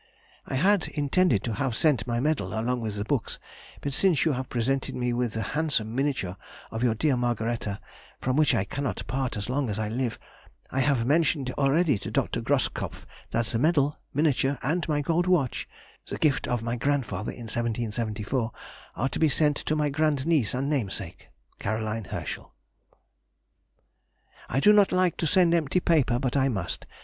I 0.47 0.55
had 0.55 0.87
intended 0.87 1.43
to 1.43 1.53
have 1.53 1.75
sent 1.75 2.07
my 2.07 2.19
medal 2.19 2.57
along 2.59 2.79
with 2.81 2.95
the 2.95 3.03
books, 3.03 3.37
but 3.81 3.93
since 3.93 4.25
you 4.25 4.31
have 4.31 4.49
presented 4.49 4.95
me 4.95 5.13
with 5.13 5.33
the 5.33 5.43
handsome 5.53 5.93
miniature 5.93 6.37
of 6.71 6.81
your 6.81 6.95
dear 6.95 7.15
Margaretta, 7.15 7.79
from 8.19 8.35
which 8.35 8.55
I 8.55 8.63
cannot 8.63 9.05
part 9.05 9.37
as 9.37 9.47
long 9.47 9.69
as 9.69 9.77
I 9.77 9.89
live, 9.89 10.17
I 10.71 10.79
have 10.79 11.05
mentioned 11.05 11.51
already 11.51 11.99
to 11.99 12.09
Dr. 12.09 12.41
Groskopf 12.41 13.05
that 13.29 13.45
the 13.45 13.59
medal, 13.59 13.99
miniature, 14.11 14.57
and 14.63 14.89
my 14.89 15.01
gold 15.01 15.27
watch 15.27 15.69
(the 16.07 16.17
gift 16.17 16.47
of 16.47 16.61
her 16.61 16.75
grandfather 16.77 17.31
in 17.31 17.43
1774), 17.43 18.51
are 18.95 19.09
to 19.09 19.19
be 19.19 19.29
sent 19.29 19.57
to 19.57 19.75
my 19.75 19.89
grand 19.89 20.25
niece 20.25 20.55
and 20.55 20.67
namesake, 20.67 21.29
C. 21.61 21.69
H. 22.15 22.39
I 24.49 24.59
do 24.59 24.73
not 24.73 24.91
like 24.91 25.15
to 25.17 25.27
send 25.27 25.53
empty 25.53 25.79
paper, 25.79 26.17
but 26.17 26.35
I 26.35 26.49
must. 26.49 26.87